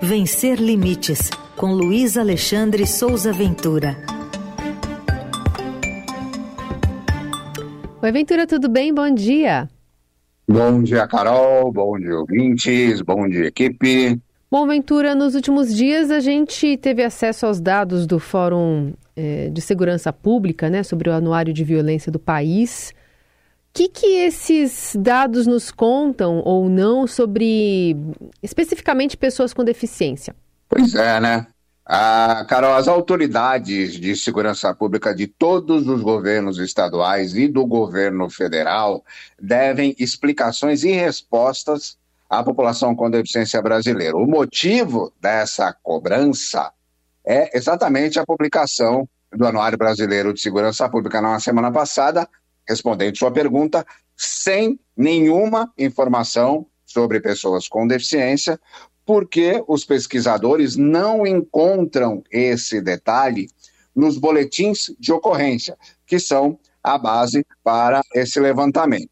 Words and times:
Vencer 0.00 0.60
Limites, 0.60 1.28
com 1.56 1.72
Luiz 1.72 2.16
Alexandre 2.16 2.86
Souza 2.86 3.32
Ventura. 3.32 3.96
Oi, 8.00 8.12
Ventura, 8.12 8.46
tudo 8.46 8.68
bem? 8.68 8.94
Bom 8.94 9.12
dia. 9.12 9.68
Bom 10.48 10.84
dia, 10.84 11.06
Carol. 11.08 11.72
Bom 11.72 11.98
dia, 11.98 12.16
ouvintes. 12.16 13.02
Bom 13.02 13.28
dia, 13.28 13.46
equipe. 13.46 14.20
Bom, 14.48 14.68
Ventura, 14.68 15.16
nos 15.16 15.34
últimos 15.34 15.74
dias 15.74 16.12
a 16.12 16.20
gente 16.20 16.76
teve 16.76 17.02
acesso 17.02 17.46
aos 17.46 17.60
dados 17.60 18.06
do 18.06 18.20
Fórum 18.20 18.92
eh, 19.16 19.50
de 19.52 19.60
Segurança 19.60 20.12
Pública, 20.12 20.70
né, 20.70 20.84
sobre 20.84 21.10
o 21.10 21.12
anuário 21.12 21.52
de 21.52 21.64
violência 21.64 22.12
do 22.12 22.20
país. 22.20 22.94
Que, 23.78 23.88
que 23.88 24.06
esses 24.06 24.96
dados 24.98 25.46
nos 25.46 25.70
contam 25.70 26.42
ou 26.44 26.68
não 26.68 27.06
sobre 27.06 27.96
especificamente 28.42 29.16
pessoas 29.16 29.54
com 29.54 29.62
deficiência? 29.62 30.34
Pois 30.68 30.96
é, 30.96 31.20
né? 31.20 31.46
Ah, 31.86 32.44
Carol, 32.48 32.74
as 32.74 32.88
autoridades 32.88 33.92
de 33.92 34.16
segurança 34.16 34.74
pública 34.74 35.14
de 35.14 35.28
todos 35.28 35.86
os 35.86 36.02
governos 36.02 36.58
estaduais 36.58 37.36
e 37.36 37.46
do 37.46 37.64
governo 37.64 38.28
federal 38.28 39.04
devem 39.40 39.94
explicações 39.96 40.82
e 40.82 40.90
respostas 40.90 41.96
à 42.28 42.42
população 42.42 42.96
com 42.96 43.08
deficiência 43.08 43.62
brasileira. 43.62 44.16
O 44.16 44.26
motivo 44.26 45.12
dessa 45.20 45.72
cobrança 45.72 46.72
é 47.24 47.56
exatamente 47.56 48.18
a 48.18 48.26
publicação 48.26 49.08
do 49.32 49.46
Anuário 49.46 49.78
Brasileiro 49.78 50.34
de 50.34 50.40
Segurança 50.40 50.88
Pública 50.88 51.22
na 51.22 51.38
semana 51.38 51.70
passada, 51.70 52.28
respondendo 52.68 53.16
sua 53.16 53.30
pergunta, 53.30 53.86
sem 54.16 54.78
nenhuma 54.96 55.72
informação 55.78 56.66
sobre 56.84 57.20
pessoas 57.20 57.68
com 57.68 57.86
deficiência, 57.86 58.60
porque 59.06 59.62
os 59.66 59.84
pesquisadores 59.84 60.76
não 60.76 61.26
encontram 61.26 62.22
esse 62.30 62.80
detalhe 62.80 63.48
nos 63.94 64.18
boletins 64.18 64.94
de 64.98 65.12
ocorrência, 65.12 65.76
que 66.06 66.18
são 66.18 66.58
a 66.82 66.98
base 66.98 67.44
para 67.64 68.02
esse 68.14 68.38
levantamento. 68.38 69.10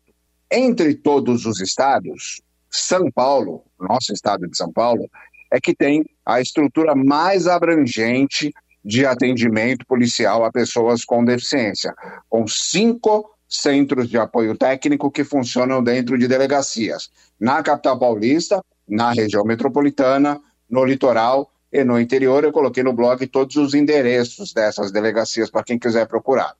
Entre 0.50 0.94
todos 0.94 1.44
os 1.44 1.61
estados, 1.61 2.41
São 2.70 3.11
Paulo, 3.11 3.64
nosso 3.81 4.12
estado 4.12 4.47
de 4.48 4.56
São 4.56 4.72
Paulo, 4.72 5.09
é 5.50 5.61
que 5.61 5.75
tem 5.75 6.05
a 6.25 6.41
estrutura 6.41 6.94
mais 6.94 7.47
abrangente 7.47 8.53
de 8.84 9.05
atendimento 9.05 9.84
policial 9.86 10.44
a 10.44 10.53
pessoas 10.53 11.05
com 11.05 11.25
deficiência, 11.25 11.92
com 12.28 12.47
cinco 12.47 13.36
centros 13.48 14.08
de 14.08 14.19
apoio 14.19 14.56
técnico 14.56 15.11
que 15.11 15.25
funcionam 15.25 15.83
dentro 15.83 16.19
de 16.19 16.27
delegacias. 16.27 17.11
Na 17.39 17.62
capital 17.62 17.98
paulista, 17.98 18.62
na 18.88 19.12
região 19.12 19.44
metropolitana, 19.44 20.41
no 20.69 20.84
litoral 20.84 21.50
e 21.72 21.84
no 21.84 22.00
interior, 22.00 22.44
eu 22.44 22.53
coloquei 22.53 22.83
no 22.83 22.92
blog 22.92 23.27
todos 23.27 23.56
os 23.56 23.75
endereços 23.75 24.53
dessas 24.53 24.91
delegacias 24.91 25.50
para 25.50 25.64
quem 25.64 25.78
quiser 25.78 26.06
procurar. 26.06 26.55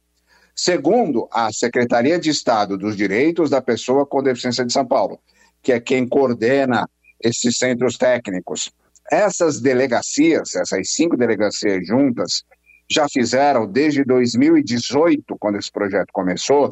Segundo 0.55 1.28
a 1.31 1.53
Secretaria 1.53 2.19
de 2.19 2.31
Estado 2.31 2.78
dos 2.78 2.97
Direitos 2.97 3.50
da 3.50 3.61
Pessoa 3.61 4.06
com 4.06 4.23
Deficiência 4.23 4.65
de 4.65 4.73
São 4.73 4.87
Paulo, 4.87 5.21
que 5.62 5.73
é 5.73 5.81
quem 5.81 6.09
coordena 6.09 6.89
esses 7.23 7.59
centros 7.59 7.98
técnicos, 7.98 8.73
essas 9.11 9.61
delegacias, 9.61 10.55
essas 10.55 10.93
cinco 10.93 11.17
delegacias 11.17 11.87
juntas, 11.87 12.45
já 12.91 13.09
fizeram 13.09 13.67
desde 13.67 14.05
2018, 14.05 15.37
quando 15.39 15.59
esse 15.59 15.70
projeto 15.70 16.09
começou, 16.12 16.70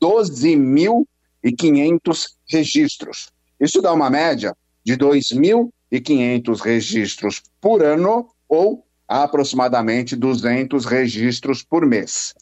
12.500 0.00 2.26
registros. 2.48 3.30
Isso 3.60 3.82
dá 3.82 3.92
uma 3.92 4.08
média 4.08 4.56
de 4.84 4.96
2.500 4.96 6.60
registros 6.60 7.42
por 7.60 7.82
ano 7.82 8.28
ou 8.48 8.86
aproximadamente 9.06 10.16
200 10.16 10.84
registros 10.84 11.62
por 11.62 11.86
mês. 11.86 12.34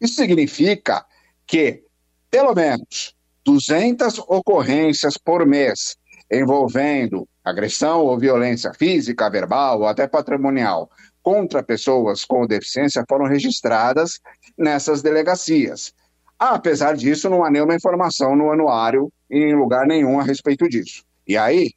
Isso 0.00 0.14
significa 0.14 1.04
que, 1.46 1.84
pelo 2.30 2.54
menos, 2.54 3.14
200 3.44 4.18
ocorrências 4.20 5.18
por 5.18 5.46
mês 5.46 5.96
envolvendo 6.30 7.28
agressão 7.44 8.00
ou 8.00 8.18
violência 8.18 8.72
física, 8.74 9.30
verbal 9.30 9.80
ou 9.80 9.86
até 9.86 10.08
patrimonial 10.08 10.90
contra 11.26 11.60
pessoas 11.60 12.24
com 12.24 12.46
deficiência 12.46 13.04
foram 13.08 13.26
registradas 13.26 14.20
nessas 14.56 15.02
delegacias. 15.02 15.92
Apesar 16.38 16.94
disso, 16.94 17.28
não 17.28 17.44
há 17.44 17.50
nenhuma 17.50 17.74
informação 17.74 18.36
no 18.36 18.52
anuário 18.52 19.12
em 19.28 19.52
lugar 19.52 19.88
nenhum 19.88 20.20
a 20.20 20.22
respeito 20.22 20.68
disso. 20.68 21.02
E 21.26 21.36
aí, 21.36 21.72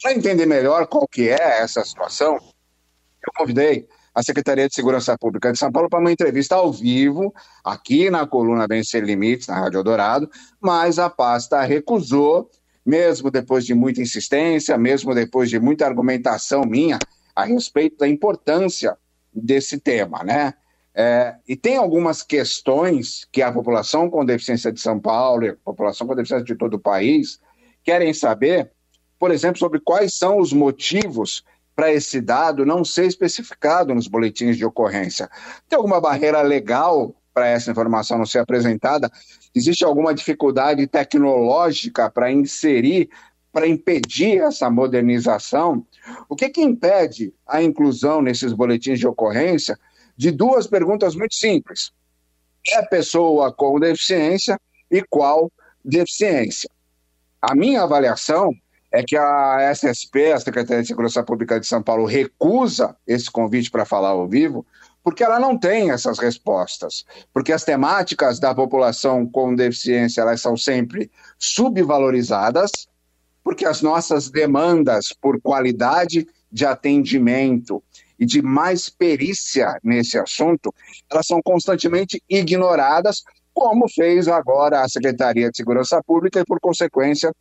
para 0.00 0.12
entender 0.12 0.46
melhor 0.46 0.86
qual 0.86 1.04
que 1.08 1.28
é 1.28 1.62
essa 1.62 1.84
situação, 1.84 2.36
eu 2.36 3.32
convidei 3.36 3.88
a 4.14 4.22
Secretaria 4.22 4.68
de 4.68 4.74
Segurança 4.76 5.18
Pública 5.18 5.50
de 5.50 5.58
São 5.58 5.72
Paulo 5.72 5.90
para 5.90 5.98
uma 5.98 6.12
entrevista 6.12 6.54
ao 6.54 6.72
vivo, 6.72 7.34
aqui 7.64 8.08
na 8.08 8.24
coluna 8.24 8.68
Vencer 8.68 9.02
Limites, 9.02 9.48
na 9.48 9.58
Rádio 9.58 9.82
Dourado, 9.82 10.30
mas 10.60 11.00
a 11.00 11.10
pasta 11.10 11.60
recusou, 11.62 12.48
mesmo 12.84 13.32
depois 13.32 13.66
de 13.66 13.74
muita 13.74 14.00
insistência, 14.00 14.78
mesmo 14.78 15.12
depois 15.12 15.50
de 15.50 15.58
muita 15.58 15.84
argumentação 15.84 16.62
minha 16.62 17.00
a 17.36 17.44
respeito 17.44 17.98
da 17.98 18.08
importância 18.08 18.96
desse 19.32 19.78
tema, 19.78 20.24
né? 20.24 20.54
É, 20.98 21.36
e 21.46 21.54
tem 21.54 21.76
algumas 21.76 22.22
questões 22.22 23.28
que 23.30 23.42
a 23.42 23.52
população 23.52 24.08
com 24.08 24.24
deficiência 24.24 24.72
de 24.72 24.80
São 24.80 24.98
Paulo 24.98 25.44
e 25.44 25.50
a 25.50 25.56
população 25.56 26.06
com 26.06 26.14
deficiência 26.14 26.46
de 26.46 26.56
todo 26.56 26.74
o 26.74 26.80
país 26.80 27.38
querem 27.84 28.14
saber 28.14 28.72
por 29.18 29.30
exemplo, 29.30 29.58
sobre 29.58 29.80
quais 29.80 30.14
são 30.14 30.38
os 30.38 30.52
motivos 30.52 31.44
para 31.74 31.92
esse 31.92 32.20
dado 32.20 32.64
não 32.64 32.84
ser 32.84 33.06
especificado 33.06 33.94
nos 33.94 34.08
boletins 34.08 34.56
de 34.56 34.64
ocorrência. 34.64 35.28
Tem 35.68 35.76
alguma 35.76 36.00
barreira 36.00 36.40
legal 36.42 37.14
para 37.34 37.48
essa 37.48 37.70
informação 37.70 38.16
não 38.18 38.24
ser 38.24 38.38
apresentada? 38.38 39.10
Existe 39.54 39.84
alguma 39.84 40.14
dificuldade 40.14 40.86
tecnológica 40.86 42.10
para 42.10 42.32
inserir, 42.32 43.10
para 43.56 43.66
impedir 43.66 44.42
essa 44.42 44.68
modernização? 44.68 45.82
O 46.28 46.36
que, 46.36 46.50
que 46.50 46.60
impede 46.60 47.32
a 47.46 47.62
inclusão 47.62 48.20
nesses 48.20 48.52
boletins 48.52 48.98
de 48.98 49.06
ocorrência 49.06 49.78
de 50.14 50.30
duas 50.30 50.66
perguntas 50.66 51.16
muito 51.16 51.34
simples? 51.34 51.90
É 52.70 52.82
pessoa 52.82 53.50
com 53.50 53.80
deficiência 53.80 54.60
e 54.90 55.02
qual 55.08 55.50
deficiência? 55.82 56.68
A 57.40 57.54
minha 57.54 57.82
avaliação 57.82 58.52
é 58.92 59.02
que 59.02 59.16
a 59.16 59.72
SSP, 59.72 60.32
a 60.32 60.40
Secretaria 60.40 60.82
de 60.82 60.88
Segurança 60.88 61.22
Pública 61.22 61.58
de 61.58 61.66
São 61.66 61.82
Paulo, 61.82 62.04
recusa 62.04 62.94
esse 63.06 63.30
convite 63.30 63.70
para 63.70 63.86
falar 63.86 64.10
ao 64.10 64.28
vivo, 64.28 64.66
porque 65.02 65.24
ela 65.24 65.40
não 65.40 65.56
tem 65.56 65.90
essas 65.92 66.18
respostas. 66.18 67.06
Porque 67.32 67.54
as 67.54 67.64
temáticas 67.64 68.38
da 68.38 68.54
população 68.54 69.26
com 69.26 69.54
deficiência 69.54 70.20
elas 70.20 70.42
são 70.42 70.58
sempre 70.58 71.10
subvalorizadas, 71.38 72.70
porque 73.46 73.64
as 73.64 73.80
nossas 73.80 74.28
demandas 74.28 75.14
por 75.20 75.40
qualidade 75.40 76.26
de 76.50 76.66
atendimento 76.66 77.80
e 78.18 78.26
de 78.26 78.42
mais 78.42 78.88
perícia 78.88 79.78
nesse 79.84 80.18
assunto, 80.18 80.74
elas 81.08 81.28
são 81.28 81.40
constantemente 81.40 82.20
ignoradas, 82.28 83.22
como 83.54 83.88
fez 83.88 84.26
agora 84.26 84.80
a 84.80 84.88
Secretaria 84.88 85.48
de 85.48 85.58
Segurança 85.58 86.02
Pública 86.04 86.40
e, 86.40 86.44
por 86.44 86.58
consequência, 86.58 87.32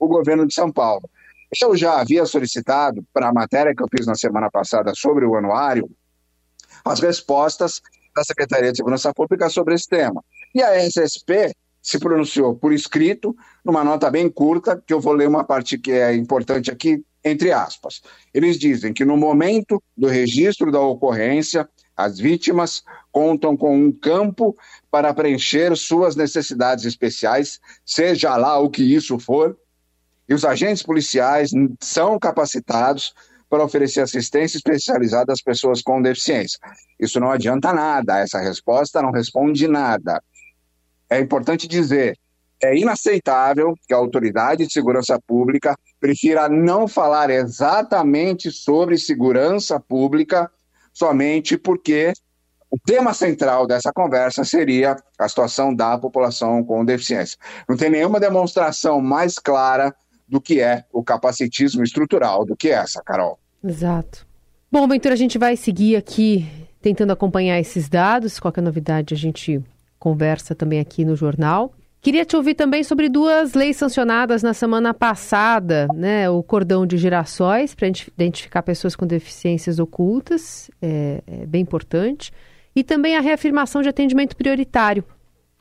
o 0.00 0.08
governo 0.08 0.48
de 0.48 0.52
São 0.52 0.68
Paulo. 0.68 1.08
Eu 1.62 1.76
já 1.76 2.00
havia 2.00 2.26
solicitado, 2.26 3.06
para 3.12 3.28
a 3.28 3.32
matéria 3.32 3.72
que 3.72 3.84
eu 3.84 3.88
fiz 3.96 4.04
na 4.04 4.16
semana 4.16 4.50
passada 4.50 4.92
sobre 4.96 5.24
o 5.24 5.36
anuário, 5.36 5.88
as 6.84 6.98
respostas 6.98 7.80
da 8.16 8.24
Secretaria 8.24 8.72
de 8.72 8.78
Segurança 8.78 9.14
Pública 9.14 9.48
sobre 9.48 9.76
esse 9.76 9.86
tema. 9.86 10.24
E 10.52 10.60
a 10.60 10.74
SSP 10.84 11.54
se 11.82 11.98
pronunciou 11.98 12.54
por 12.54 12.72
escrito, 12.72 13.36
numa 13.64 13.82
nota 13.82 14.08
bem 14.10 14.30
curta, 14.30 14.80
que 14.86 14.94
eu 14.94 15.00
vou 15.00 15.12
ler 15.12 15.28
uma 15.28 15.42
parte 15.42 15.76
que 15.76 15.90
é 15.90 16.14
importante 16.14 16.70
aqui, 16.70 17.04
entre 17.24 17.50
aspas. 17.50 18.00
Eles 18.32 18.58
dizem 18.58 18.92
que 18.92 19.04
no 19.04 19.16
momento 19.16 19.82
do 19.96 20.06
registro 20.06 20.70
da 20.70 20.80
ocorrência, 20.80 21.68
as 21.96 22.18
vítimas 22.18 22.82
contam 23.10 23.56
com 23.56 23.76
um 23.76 23.92
campo 23.92 24.56
para 24.90 25.12
preencher 25.12 25.76
suas 25.76 26.16
necessidades 26.16 26.84
especiais, 26.84 27.60
seja 27.84 28.36
lá 28.36 28.58
o 28.58 28.70
que 28.70 28.82
isso 28.82 29.18
for, 29.18 29.58
e 30.28 30.34
os 30.34 30.44
agentes 30.44 30.82
policiais 30.82 31.50
são 31.80 32.18
capacitados 32.18 33.12
para 33.50 33.64
oferecer 33.64 34.00
assistência 34.00 34.56
especializada 34.56 35.30
às 35.30 35.42
pessoas 35.42 35.82
com 35.82 36.00
deficiência. 36.00 36.58
Isso 36.98 37.20
não 37.20 37.30
adianta 37.30 37.70
nada, 37.72 38.20
essa 38.20 38.40
resposta 38.40 39.02
não 39.02 39.10
responde 39.10 39.68
nada. 39.68 40.22
É 41.12 41.20
importante 41.20 41.68
dizer, 41.68 42.16
é 42.62 42.76
inaceitável 42.76 43.74
que 43.86 43.92
a 43.92 43.98
autoridade 43.98 44.66
de 44.66 44.72
segurança 44.72 45.20
pública 45.26 45.76
prefira 46.00 46.48
não 46.48 46.88
falar 46.88 47.28
exatamente 47.28 48.50
sobre 48.50 48.96
segurança 48.96 49.78
pública 49.78 50.50
somente 50.92 51.58
porque 51.58 52.12
o 52.70 52.78
tema 52.78 53.12
central 53.12 53.66
dessa 53.66 53.92
conversa 53.92 54.42
seria 54.42 54.96
a 55.18 55.28
situação 55.28 55.74
da 55.74 55.98
população 55.98 56.64
com 56.64 56.82
deficiência. 56.82 57.36
Não 57.68 57.76
tem 57.76 57.90
nenhuma 57.90 58.18
demonstração 58.18 59.00
mais 59.00 59.38
clara 59.38 59.94
do 60.26 60.40
que 60.40 60.60
é 60.60 60.84
o 60.90 61.04
capacitismo 61.04 61.82
estrutural 61.82 62.46
do 62.46 62.56
que 62.56 62.70
essa, 62.70 63.02
Carol. 63.02 63.38
Exato. 63.62 64.26
Bom, 64.70 64.88
Ventura, 64.88 65.12
a 65.12 65.18
gente 65.18 65.36
vai 65.36 65.58
seguir 65.58 65.96
aqui 65.96 66.48
tentando 66.80 67.12
acompanhar 67.12 67.60
esses 67.60 67.90
dados. 67.90 68.40
Qualquer 68.40 68.62
novidade 68.62 69.12
a 69.12 69.16
gente 69.16 69.62
conversa 70.02 70.52
também 70.52 70.80
aqui 70.80 71.04
no 71.04 71.14
jornal. 71.14 71.72
Queria 72.00 72.24
te 72.24 72.34
ouvir 72.34 72.54
também 72.54 72.82
sobre 72.82 73.08
duas 73.08 73.54
leis 73.54 73.76
sancionadas 73.76 74.42
na 74.42 74.52
semana 74.52 74.92
passada, 74.92 75.86
né? 75.94 76.28
O 76.28 76.42
cordão 76.42 76.84
de 76.84 76.96
girassóis 76.98 77.76
para 77.76 77.86
identificar 77.86 78.64
pessoas 78.64 78.96
com 78.96 79.06
deficiências 79.06 79.78
ocultas, 79.78 80.68
é, 80.82 81.22
é 81.24 81.46
bem 81.46 81.62
importante, 81.62 82.32
e 82.74 82.82
também 82.82 83.16
a 83.16 83.20
reafirmação 83.20 83.80
de 83.80 83.88
atendimento 83.88 84.34
prioritário. 84.36 85.04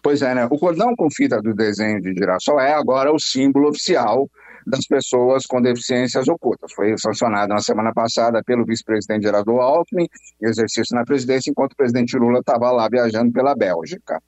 Pois 0.01 0.23
é, 0.23 0.33
né? 0.33 0.47
O 0.49 0.57
cordão 0.57 0.95
com 0.97 1.07
fita 1.11 1.39
do 1.39 1.53
desenho 1.53 2.01
de 2.01 2.11
girassol 2.11 2.59
é 2.59 2.73
agora 2.73 3.13
o 3.13 3.19
símbolo 3.19 3.69
oficial 3.69 4.27
das 4.65 4.87
pessoas 4.87 5.45
com 5.45 5.61
deficiências 5.61 6.27
ocultas. 6.27 6.73
Foi 6.73 6.97
sancionado 6.97 7.53
na 7.53 7.59
semana 7.59 7.91
passada 7.93 8.41
pelo 8.43 8.65
vice-presidente 8.65 9.23
Geraldo 9.23 9.59
Alckmin, 9.59 10.07
exercício 10.41 10.95
na 10.95 11.03
presidência, 11.03 11.51
enquanto 11.51 11.73
o 11.73 11.77
presidente 11.77 12.17
Lula 12.17 12.39
estava 12.39 12.71
lá 12.71 12.89
viajando 12.89 13.31
pela 13.31 13.55
Bélgica. 13.55 14.19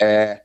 É, 0.00 0.42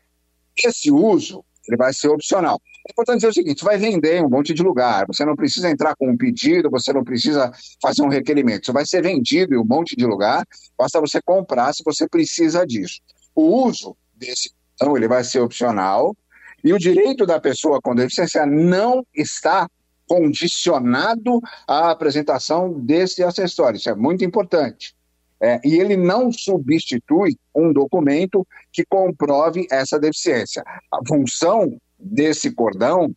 esse 0.66 0.92
uso 0.92 1.44
ele 1.68 1.78
vai 1.78 1.94
ser 1.94 2.10
opcional. 2.10 2.60
É 2.88 2.92
importante 2.92 3.18
dizer 3.18 3.28
o 3.30 3.34
seguinte: 3.34 3.60
você 3.60 3.66
vai 3.66 3.78
vender 3.78 4.18
em 4.18 4.26
um 4.26 4.30
monte 4.30 4.54
de 4.54 4.64
lugar, 4.64 5.06
você 5.08 5.24
não 5.24 5.36
precisa 5.36 5.70
entrar 5.70 5.96
com 5.96 6.10
um 6.10 6.18
pedido, 6.18 6.70
você 6.70 6.92
não 6.92 7.04
precisa 7.04 7.52
fazer 7.82 8.02
um 8.02 8.10
requerimento, 8.10 8.64
isso 8.64 8.74
vai 8.74 8.86
ser 8.86 9.04
vendido 9.04 9.54
em 9.54 9.58
um 9.58 9.66
monte 9.66 9.96
de 9.96 10.06
lugar, 10.06 10.46
basta 10.78 11.00
você 11.00 11.22
comprar 11.22 11.74
se 11.74 11.84
você 11.84 12.08
precisa 12.08 12.66
disso. 12.66 13.00
O 13.36 13.66
uso 13.66 13.96
desse 14.16 14.52
então 14.82 14.98
ele 14.98 15.08
vai 15.08 15.24
ser 15.24 15.40
opcional 15.40 16.16
e 16.64 16.74
o 16.74 16.80
direito 16.80 17.24
da 17.26 17.40
pessoa 17.40 17.80
com 17.80 17.94
deficiência 17.94 18.48
não 18.48 19.06
está 19.14 19.70
condicionado 20.08 21.40
à 21.68 21.92
apresentação 21.92 22.74
desse 22.74 23.24
acessório. 23.24 23.78
Isso 23.78 23.90
é 23.90 23.96
muito 23.96 24.26
importante. 24.26 24.96
É, 25.42 25.60
e 25.66 25.80
ele 25.80 25.98
não 25.98 26.32
substitui 26.32 27.36
um 27.56 27.74
documento 27.74 28.46
que 28.72 28.86
comprove 28.86 29.66
essa 29.72 30.00
deficiência. 30.00 30.64
A 30.92 31.00
função 31.08 31.78
desse 32.00 32.52
cordão 32.52 33.14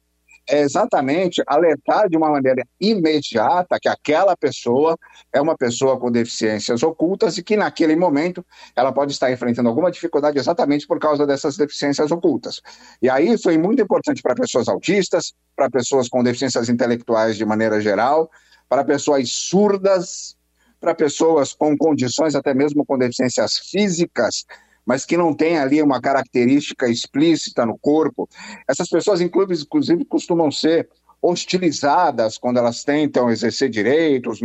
é 0.49 0.61
exatamente 0.61 1.43
alertar 1.47 2.09
de 2.09 2.17
uma 2.17 2.31
maneira 2.31 2.67
imediata 2.81 3.79
que 3.81 3.89
aquela 3.89 4.37
pessoa 4.37 4.97
é 5.33 5.41
uma 5.41 5.57
pessoa 5.57 5.99
com 5.99 6.11
deficiências 6.11 6.83
ocultas 6.83 7.39
e 7.39 7.43
que 7.43 7.57
naquele 7.57 7.97
momento 7.97 8.45
ela 8.77 8.93
pode 8.93 9.13
estar 9.13 9.33
enfrentando 9.33 9.69
alguma 9.69 9.91
dificuldade 9.91 10.39
exatamente 10.39 10.87
por 10.87 10.99
causa 10.99 11.27
dessas 11.27 11.57
deficiências 11.57 12.11
ocultas. 12.11 12.61
E 13.01 13.09
aí 13.09 13.33
isso 13.33 13.49
é 13.49 13.57
muito 13.57 13.83
importante 13.83 14.23
para 14.23 14.35
pessoas 14.35 14.69
autistas, 14.69 15.33
para 15.57 15.71
pessoas 15.71 16.09
com 16.09 16.23
deficiências 16.23 16.69
intelectuais 16.69 17.37
de 17.37 17.45
maneira 17.45 17.81
geral, 17.81 18.31
para 18.69 18.85
pessoas 18.85 19.31
surdas, 19.31 20.37
para 20.85 20.95
pessoas 20.95 21.55
com 21.55 21.75
condições 21.79 22.35
até 22.35 22.53
mesmo 22.53 22.85
com 22.85 22.99
deficiências 22.99 23.57
físicas, 23.71 24.45
mas 24.85 25.07
que 25.07 25.17
não 25.17 25.35
tem 25.35 25.57
ali 25.57 25.81
uma 25.81 25.99
característica 25.99 26.87
explícita 26.87 27.65
no 27.65 27.79
corpo. 27.79 28.29
Essas 28.69 28.87
pessoas, 28.91 29.23
inclusive, 29.23 30.05
costumam 30.05 30.51
ser 30.51 30.87
hostilizadas 31.23 32.37
quando 32.37 32.59
elas 32.59 32.85
tentam 32.85 33.31
exercer 33.31 33.71
direitos, 33.71 34.41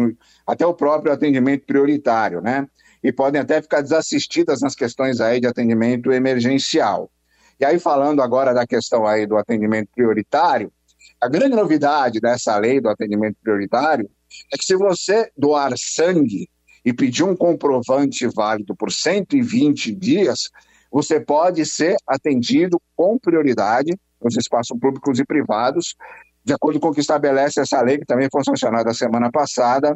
até 0.47 0.65
o 0.65 0.73
próprio 0.73 1.11
atendimento 1.11 1.65
prioritário, 1.65 2.39
né? 2.39 2.65
E 3.03 3.11
podem 3.11 3.41
até 3.41 3.61
ficar 3.61 3.81
desassistidas 3.81 4.61
nas 4.61 4.75
questões 4.75 5.19
aí 5.19 5.41
de 5.41 5.47
atendimento 5.47 6.09
emergencial. 6.09 7.11
E 7.59 7.65
aí, 7.65 7.77
falando 7.77 8.21
agora 8.21 8.53
da 8.53 8.65
questão 8.65 9.05
aí 9.05 9.27
do 9.27 9.35
atendimento 9.35 9.89
prioritário, 9.93 10.71
a 11.19 11.27
grande 11.27 11.57
novidade 11.57 12.21
dessa 12.21 12.57
lei 12.57 12.79
do 12.79 12.87
atendimento 12.87 13.35
prioritário 13.43 14.09
é 14.53 14.57
que 14.57 14.65
se 14.65 14.75
você 14.75 15.31
doar 15.37 15.73
sangue 15.77 16.49
e 16.83 16.93
pedir 16.93 17.23
um 17.23 17.35
comprovante 17.35 18.27
válido 18.27 18.75
por 18.75 18.91
120 18.91 19.93
dias, 19.93 20.49
você 20.91 21.19
pode 21.19 21.65
ser 21.65 21.95
atendido 22.07 22.81
com 22.95 23.17
prioridade 23.17 23.93
nos 24.21 24.35
espaços 24.35 24.77
públicos 24.79 25.19
e 25.19 25.25
privados, 25.25 25.95
de 26.43 26.53
acordo 26.53 26.79
com 26.79 26.89
o 26.89 26.93
que 26.93 27.01
estabelece 27.01 27.61
essa 27.61 27.81
lei, 27.81 27.97
que 27.97 28.05
também 28.05 28.27
foi 28.31 28.43
sancionada 28.43 28.93
semana 28.93 29.29
passada, 29.31 29.95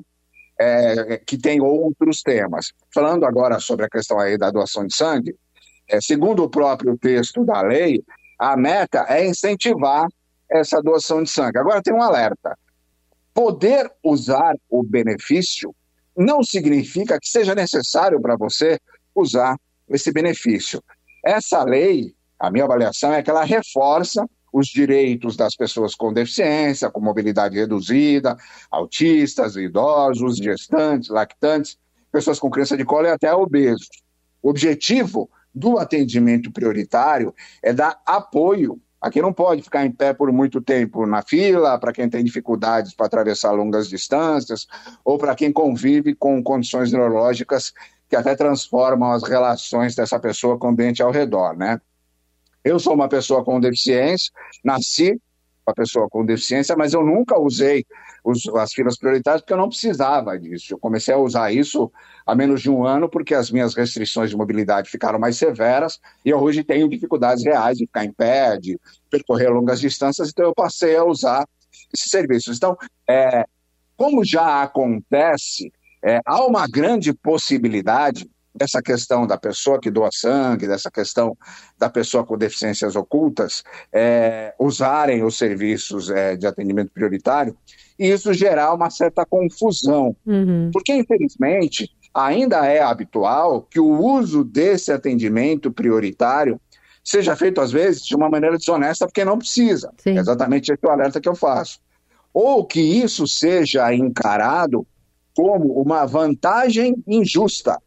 é, 0.59 1.17
que 1.25 1.37
tem 1.37 1.61
outros 1.61 2.21
temas. 2.21 2.73
Falando 2.93 3.25
agora 3.25 3.59
sobre 3.59 3.85
a 3.85 3.89
questão 3.89 4.19
aí 4.19 4.37
da 4.37 4.51
doação 4.51 4.85
de 4.85 4.95
sangue, 4.95 5.35
é, 5.89 5.99
segundo 5.99 6.43
o 6.43 6.49
próprio 6.49 6.97
texto 6.97 7.43
da 7.43 7.61
lei, 7.61 8.03
a 8.39 8.55
meta 8.55 9.05
é 9.09 9.25
incentivar 9.25 10.07
essa 10.49 10.81
doação 10.81 11.23
de 11.23 11.29
sangue. 11.29 11.57
Agora 11.57 11.81
tem 11.81 11.93
um 11.93 12.01
alerta. 12.01 12.57
Poder 13.33 13.91
usar 14.03 14.55
o 14.69 14.83
benefício 14.83 15.73
não 16.15 16.43
significa 16.43 17.19
que 17.19 17.27
seja 17.27 17.55
necessário 17.55 18.21
para 18.21 18.35
você 18.35 18.79
usar 19.15 19.57
esse 19.89 20.11
benefício. 20.11 20.83
Essa 21.25 21.63
lei, 21.63 22.13
a 22.39 22.51
minha 22.51 22.65
avaliação 22.65 23.11
é 23.13 23.23
que 23.23 23.29
ela 23.29 23.43
reforça 23.43 24.27
os 24.51 24.67
direitos 24.67 25.35
das 25.35 25.55
pessoas 25.55 25.95
com 25.95 26.13
deficiência, 26.13 26.91
com 26.91 27.01
mobilidade 27.01 27.57
reduzida, 27.57 28.37
autistas, 28.69 29.55
idosos, 29.55 30.37
gestantes, 30.37 31.09
lactantes, 31.09 31.77
pessoas 32.11 32.39
com 32.39 32.51
crença 32.51 32.77
de 32.77 32.85
colo 32.85 33.07
e 33.07 33.11
até 33.11 33.33
obesos. 33.33 33.89
O 34.43 34.49
objetivo 34.49 35.27
do 35.55 35.79
atendimento 35.79 36.51
prioritário 36.51 37.33
é 37.63 37.73
dar 37.73 37.99
apoio 38.05 38.79
Aqui 39.03 39.21
não 39.21 39.33
pode 39.33 39.61
ficar 39.61 39.85
em 39.85 39.91
pé 39.91 40.13
por 40.13 40.31
muito 40.31 40.61
tempo 40.61 41.05
na 41.05 41.21
fila, 41.21 41.77
para 41.77 41.91
quem 41.91 42.09
tem 42.09 42.23
dificuldades 42.23 42.93
para 42.93 43.05
atravessar 43.05 43.51
longas 43.51 43.89
distâncias, 43.89 44.65
ou 45.03 45.17
para 45.17 45.35
quem 45.35 45.51
convive 45.51 46.15
com 46.15 46.41
condições 46.41 46.89
neurológicas 46.89 47.73
que 48.07 48.15
até 48.15 48.33
transformam 48.33 49.11
as 49.11 49.23
relações 49.23 49.93
dessa 49.93 50.17
pessoa 50.17 50.57
com 50.57 50.67
o 50.67 50.69
ambiente 50.69 51.03
ao 51.03 51.11
redor, 51.11 51.53
né? 51.57 51.81
Eu 52.63 52.79
sou 52.79 52.93
uma 52.93 53.09
pessoa 53.09 53.43
com 53.43 53.59
deficiência, 53.59 54.31
nasci 54.63 55.19
uma 55.67 55.73
pessoa 55.73 56.07
com 56.09 56.25
deficiência, 56.25 56.75
mas 56.75 56.93
eu 56.93 57.03
nunca 57.03 57.39
usei 57.39 57.85
os, 58.23 58.47
as 58.55 58.73
filas 58.73 58.97
prioritárias 58.97 59.41
porque 59.41 59.53
eu 59.53 59.57
não 59.57 59.69
precisava 59.69 60.37
disso. 60.37 60.73
Eu 60.73 60.77
comecei 60.77 61.13
a 61.13 61.17
usar 61.17 61.51
isso 61.51 61.91
há 62.25 62.35
menos 62.35 62.61
de 62.61 62.69
um 62.69 62.85
ano 62.85 63.09
porque 63.09 63.33
as 63.33 63.49
minhas 63.49 63.73
restrições 63.73 64.29
de 64.29 64.37
mobilidade 64.37 64.89
ficaram 64.89 65.17
mais 65.17 65.37
severas 65.37 65.99
e 66.25 66.29
eu 66.29 66.39
hoje 66.39 66.63
tenho 66.63 66.89
dificuldades 66.89 67.43
reais 67.43 67.77
de 67.77 67.85
ficar 67.85 68.05
em 68.05 68.11
pé, 68.11 68.57
de 68.57 68.79
percorrer 69.09 69.49
longas 69.49 69.79
distâncias, 69.79 70.29
então 70.29 70.45
eu 70.45 70.53
passei 70.53 70.95
a 70.95 71.03
usar 71.03 71.47
esses 71.93 72.09
serviços. 72.09 72.57
Então, 72.57 72.77
é, 73.09 73.45
como 73.95 74.23
já 74.25 74.63
acontece, 74.63 75.71
é, 76.03 76.19
há 76.25 76.45
uma 76.45 76.67
grande 76.67 77.13
possibilidade 77.13 78.29
dessa 78.55 78.81
questão 78.81 79.25
da 79.25 79.37
pessoa 79.37 79.79
que 79.79 79.89
doa 79.89 80.09
sangue, 80.11 80.67
dessa 80.67 80.91
questão 80.91 81.35
da 81.77 81.89
pessoa 81.89 82.23
com 82.23 82.37
deficiências 82.37 82.95
ocultas, 82.95 83.63
é, 83.91 84.53
usarem 84.59 85.23
os 85.23 85.37
serviços 85.37 86.09
é, 86.09 86.35
de 86.35 86.45
atendimento 86.45 86.91
prioritário, 86.91 87.57
e 87.97 88.09
isso 88.09 88.33
gerar 88.33 88.73
uma 88.73 88.89
certa 88.89 89.25
confusão. 89.25 90.15
Uhum. 90.25 90.69
Porque, 90.71 90.93
infelizmente, 90.93 91.89
ainda 92.13 92.65
é 92.65 92.81
habitual 92.81 93.63
que 93.63 93.79
o 93.79 93.99
uso 93.99 94.43
desse 94.43 94.91
atendimento 94.91 95.71
prioritário 95.71 96.59
seja 97.03 97.35
feito, 97.35 97.59
às 97.59 97.71
vezes, 97.71 98.05
de 98.05 98.15
uma 98.15 98.29
maneira 98.29 98.57
desonesta, 98.57 99.05
porque 99.05 99.25
não 99.25 99.37
precisa. 99.37 99.91
Sim. 99.97 100.17
É 100.17 100.21
exatamente 100.21 100.71
esse 100.71 100.85
o 100.85 100.89
alerta 100.89 101.19
que 101.19 101.27
eu 101.27 101.35
faço. 101.35 101.79
Ou 102.33 102.65
que 102.65 102.79
isso 102.79 103.27
seja 103.27 103.93
encarado 103.93 104.87
como 105.35 105.81
uma 105.81 106.05
vantagem 106.05 106.95
injusta 107.07 107.77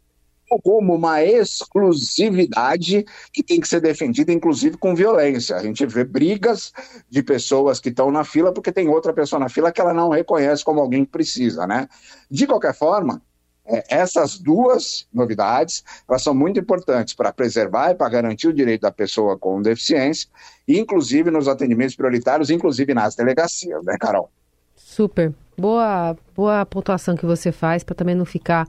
como 0.48 0.94
uma 0.94 1.22
exclusividade 1.22 3.04
que 3.32 3.42
tem 3.42 3.60
que 3.60 3.68
ser 3.68 3.80
defendida, 3.80 4.32
inclusive 4.32 4.76
com 4.76 4.94
violência. 4.94 5.56
A 5.56 5.62
gente 5.62 5.84
vê 5.86 6.04
brigas 6.04 6.72
de 7.10 7.22
pessoas 7.22 7.80
que 7.80 7.88
estão 7.88 8.10
na 8.10 8.24
fila 8.24 8.52
porque 8.52 8.72
tem 8.72 8.88
outra 8.88 9.12
pessoa 9.12 9.40
na 9.40 9.48
fila 9.48 9.72
que 9.72 9.80
ela 9.80 9.92
não 9.92 10.10
reconhece 10.10 10.64
como 10.64 10.80
alguém 10.80 11.04
que 11.04 11.10
precisa, 11.10 11.66
né? 11.66 11.88
De 12.30 12.46
qualquer 12.46 12.74
forma, 12.74 13.20
é, 13.66 13.84
essas 13.88 14.38
duas 14.38 15.08
novidades 15.12 15.82
elas 16.08 16.22
são 16.22 16.34
muito 16.34 16.60
importantes 16.60 17.14
para 17.14 17.32
preservar 17.32 17.90
e 17.90 17.94
para 17.94 18.08
garantir 18.08 18.46
o 18.46 18.52
direito 18.52 18.82
da 18.82 18.92
pessoa 18.92 19.36
com 19.36 19.60
deficiência, 19.60 20.28
inclusive 20.68 21.30
nos 21.30 21.48
atendimentos 21.48 21.96
prioritários, 21.96 22.48
inclusive 22.48 22.94
nas 22.94 23.16
delegacias, 23.16 23.84
né, 23.84 23.96
Carol? 23.98 24.30
Super. 24.76 25.34
Boa, 25.58 26.16
boa 26.34 26.64
pontuação 26.66 27.16
que 27.16 27.26
você 27.26 27.50
faz 27.50 27.82
para 27.82 27.94
também 27.94 28.14
não 28.14 28.24
ficar 28.24 28.68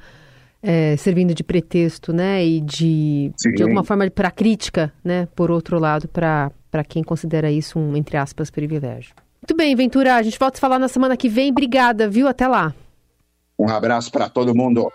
é, 0.68 0.98
servindo 0.98 1.34
de 1.34 1.46
pretexto, 1.46 2.12
né? 2.12 2.46
E 2.46 2.60
de, 2.60 3.32
de 3.56 3.64
alguma 3.64 3.86
forma 3.86 4.10
para 4.12 4.30
crítica, 4.30 4.92
né? 5.02 5.26
Por 5.34 5.50
outro 5.50 5.80
lado, 5.80 6.10
para 6.10 6.52
quem 6.86 7.02
considera 7.02 7.50
isso 7.50 7.80
um, 7.80 7.96
entre 7.96 8.18
aspas, 8.18 8.52
privilégio. 8.52 9.16
Muito 9.42 9.56
bem, 9.56 9.74
Ventura, 9.78 10.16
a 10.16 10.22
gente 10.22 10.38
volta 10.38 10.58
a 10.58 10.62
falar 10.62 10.78
na 10.78 10.90
semana 10.90 11.16
que 11.16 11.30
vem. 11.30 11.52
Obrigada, 11.52 12.10
viu? 12.10 12.28
Até 12.28 12.50
lá. 12.50 12.76
Um 13.58 13.70
abraço 13.70 14.12
para 14.12 14.28
todo 14.28 14.54
mundo. 14.54 14.92